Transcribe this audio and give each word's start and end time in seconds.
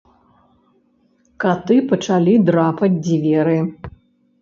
Каты 1.45 1.77
пачалі 1.93 2.35
драпаць 2.51 2.93
дзверы. 3.07 3.59